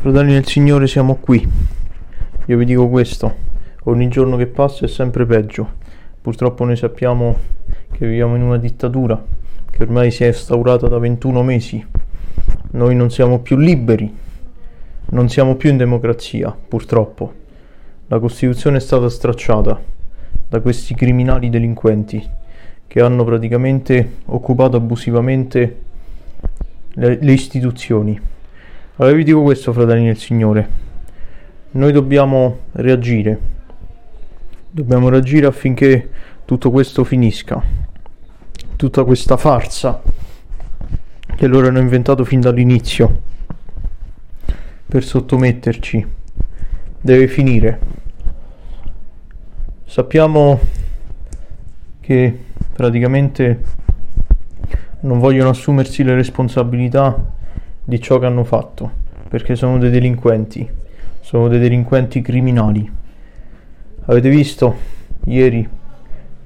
[0.00, 1.46] Fratelli del Signore, siamo qui.
[2.46, 3.34] Io vi dico questo,
[3.82, 5.72] ogni giorno che passa è sempre peggio.
[6.22, 7.36] Purtroppo noi sappiamo
[7.92, 9.22] che viviamo in una dittatura
[9.70, 11.86] che ormai si è instaurata da 21 mesi.
[12.70, 14.10] Noi non siamo più liberi,
[15.10, 17.34] non siamo più in democrazia, purtroppo.
[18.06, 19.78] La Costituzione è stata stracciata
[20.48, 22.26] da questi criminali delinquenti
[22.86, 25.82] che hanno praticamente occupato abusivamente
[26.92, 28.38] le, le istituzioni.
[29.00, 30.68] Allora vi dico questo, fratelli del Signore.
[31.70, 33.40] Noi dobbiamo reagire.
[34.70, 36.10] Dobbiamo reagire affinché
[36.44, 37.62] tutto questo finisca.
[38.76, 40.02] Tutta questa farsa
[41.34, 43.22] che loro hanno inventato fin dall'inizio
[44.86, 46.06] per sottometterci
[47.00, 47.80] deve finire.
[49.86, 50.60] Sappiamo
[52.00, 52.38] che
[52.70, 53.62] praticamente
[55.00, 57.38] non vogliono assumersi le responsabilità
[57.90, 58.88] di ciò che hanno fatto,
[59.28, 60.66] perché sono dei delinquenti,
[61.20, 62.88] sono dei delinquenti criminali.
[64.06, 64.76] Avete visto
[65.24, 65.68] ieri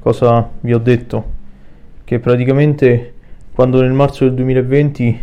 [0.01, 1.33] cosa vi ho detto?
[2.03, 3.13] Che praticamente
[3.53, 5.21] quando nel marzo del 2020,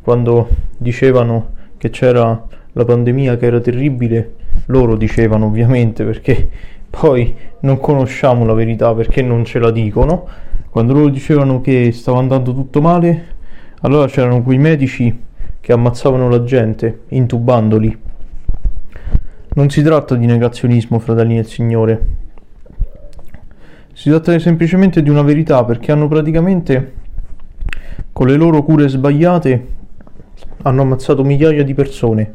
[0.00, 4.34] quando dicevano che c'era la pandemia che era terribile,
[4.66, 6.48] loro dicevano ovviamente perché
[6.88, 10.24] poi non conosciamo la verità perché non ce la dicono,
[10.70, 13.36] quando loro dicevano che stava andando tutto male,
[13.80, 15.26] allora c'erano quei medici
[15.60, 17.98] che ammazzavano la gente, intubandoli.
[19.54, 22.06] Non si tratta di negazionismo, fratelli del Signore.
[23.92, 26.94] Si tratta semplicemente di una verità perché hanno praticamente,
[28.12, 29.66] con le loro cure sbagliate,
[30.62, 32.34] hanno ammazzato migliaia di persone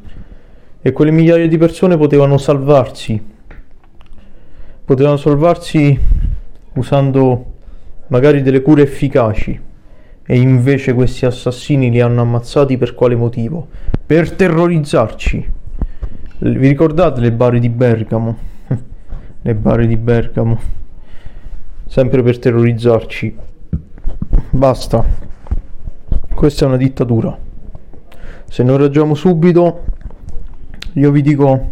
[0.81, 3.31] e quelle migliaia di persone potevano salvarsi.
[4.85, 5.97] Potevano salvarsi
[6.73, 7.45] usando
[8.07, 9.71] magari delle cure efficaci
[10.25, 13.67] e invece questi assassini li hanno ammazzati per quale motivo?
[14.05, 15.51] Per terrorizzarci.
[16.39, 18.37] Vi ricordate le bare di Bergamo?
[19.41, 20.59] le bare di Bergamo.
[21.85, 23.37] Sempre per terrorizzarci.
[24.51, 25.05] Basta.
[26.33, 27.37] Questa è una dittatura.
[28.47, 29.83] Se non ragiamo subito,
[30.93, 31.71] io vi dico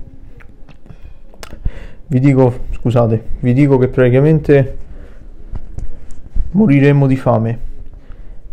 [2.07, 4.77] vi dico, scusate, vi dico che praticamente
[6.51, 7.59] moriremo di fame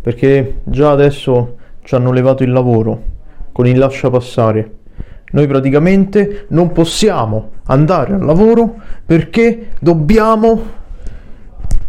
[0.00, 3.02] perché già adesso ci hanno levato il lavoro
[3.52, 4.76] con il lascia passare.
[5.30, 10.76] Noi praticamente non possiamo andare al lavoro perché dobbiamo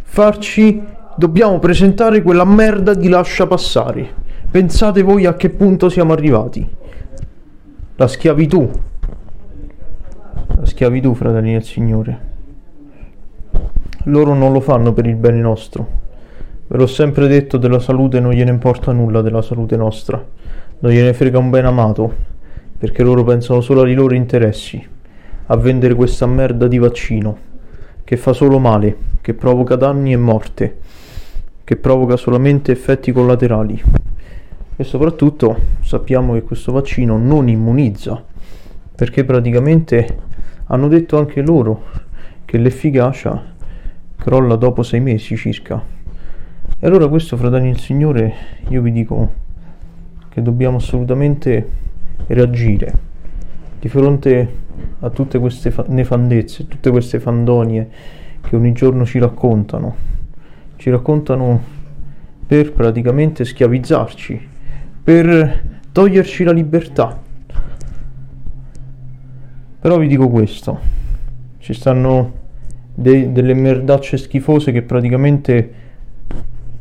[0.04, 0.82] farci
[1.16, 4.08] dobbiamo presentare quella merda di lascia passare.
[4.50, 6.68] Pensate voi a che punto siamo arrivati?
[7.98, 8.70] La schiavitù.
[10.56, 12.28] La schiavitù, fratelli del Signore.
[14.06, 15.99] Loro non lo fanno per il bene nostro
[16.72, 20.24] Ve l'ho sempre detto, della salute non gliene importa nulla della salute nostra.
[20.82, 22.14] Non gliene frega un ben amato,
[22.78, 24.88] perché loro pensano solo ai loro interessi,
[25.48, 27.38] a vendere questa merda di vaccino,
[28.04, 30.78] che fa solo male, che provoca danni e morte,
[31.64, 33.82] che provoca solamente effetti collaterali.
[34.76, 38.24] E soprattutto sappiamo che questo vaccino non immunizza,
[38.96, 40.18] perché praticamente
[40.66, 41.82] hanno detto anche loro
[42.46, 43.44] che l'efficacia
[44.16, 45.98] crolla dopo sei mesi circa.
[46.82, 48.34] E allora questo, fratelli del Signore,
[48.70, 49.34] io vi dico
[50.30, 51.70] che dobbiamo assolutamente
[52.28, 52.98] reagire
[53.78, 54.54] di fronte
[55.02, 57.90] a tutte queste fa- nefandezze, tutte queste fandonie
[58.40, 59.94] che ogni giorno ci raccontano.
[60.78, 61.62] Ci raccontano
[62.48, 64.48] per praticamente schiavizzarci,
[65.04, 67.22] per toglierci la libertà.
[69.82, 70.80] Però vi dico questo,
[71.58, 72.32] ci stanno
[72.94, 75.79] de- delle merdacce schifose che praticamente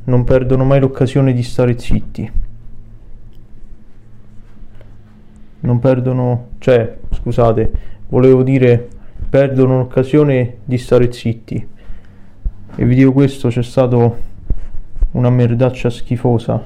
[0.09, 2.33] non perdono mai l'occasione di stare zitti.
[5.61, 7.73] Non perdono, cioè, scusate,
[8.09, 8.89] volevo dire,
[9.29, 11.69] perdono l'occasione di stare zitti.
[12.75, 14.17] E vi dico questo, c'è stato
[15.13, 16.63] una merdaccia schifosa.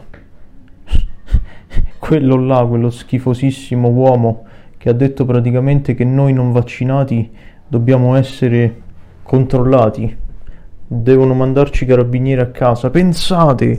[1.99, 4.45] quello là, quello schifosissimo uomo
[4.79, 7.31] che ha detto praticamente che noi non vaccinati
[7.67, 8.83] dobbiamo essere
[9.23, 10.22] controllati
[10.93, 12.91] devono mandarci i carabinieri a casa.
[12.91, 13.79] Pensate,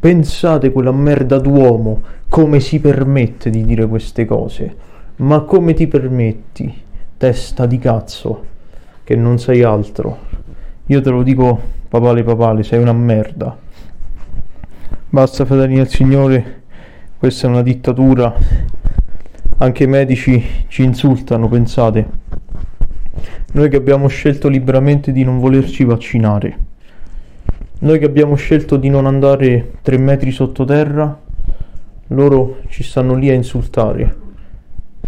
[0.00, 4.74] pensate quella merda d'uomo, come si permette di dire queste cose?
[5.16, 6.74] Ma come ti permetti,
[7.16, 8.44] testa di cazzo,
[9.04, 10.18] che non sei altro?
[10.86, 13.56] Io te lo dico, papale papale, sei una merda.
[15.10, 16.62] Basta, fratelli del Signore,
[17.18, 18.34] questa è una dittatura.
[19.58, 22.22] Anche i medici ci insultano, pensate.
[23.52, 26.58] Noi che abbiamo scelto liberamente di non volerci vaccinare.
[27.80, 31.20] Noi che abbiamo scelto di non andare tre metri sottoterra,
[32.08, 34.22] loro ci stanno lì a insultare.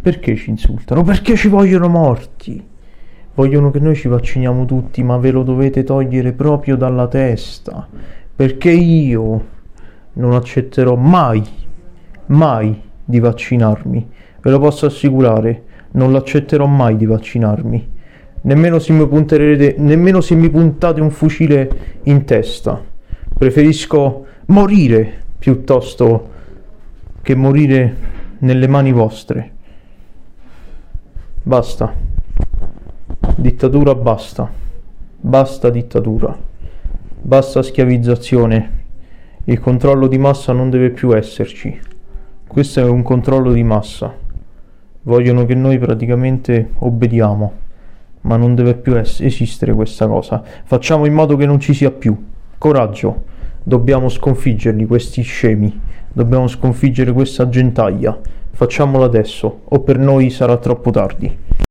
[0.00, 1.02] Perché ci insultano?
[1.02, 2.62] Perché ci vogliono morti?
[3.34, 7.86] Vogliono che noi ci vacciniamo tutti, ma ve lo dovete togliere proprio dalla testa.
[8.34, 9.44] Perché io
[10.14, 11.42] non accetterò mai,
[12.26, 14.10] mai di vaccinarmi.
[14.40, 17.94] Ve lo posso assicurare, non l'accetterò mai di vaccinarmi.
[18.46, 22.80] Nemmeno se nemmeno se mi puntate un fucile in testa.
[23.36, 26.30] Preferisco morire piuttosto
[27.22, 27.96] che morire
[28.38, 29.50] nelle mani vostre.
[31.42, 31.92] Basta.
[33.34, 34.48] Dittatura basta.
[35.20, 36.38] Basta dittatura.
[37.20, 38.70] Basta schiavizzazione.
[39.42, 41.76] Il controllo di massa non deve più esserci.
[42.46, 44.14] Questo è un controllo di massa.
[45.02, 47.52] Vogliono che noi praticamente obbediamo,
[48.22, 50.42] ma non deve più es- esistere questa cosa.
[50.64, 52.16] Facciamo in modo che non ci sia più.
[52.58, 53.24] Coraggio.
[53.62, 55.80] Dobbiamo sconfiggerli, questi scemi.
[56.12, 58.18] Dobbiamo sconfiggere questa gentaglia.
[58.52, 61.65] Facciamolo adesso, o per noi sarà troppo tardi.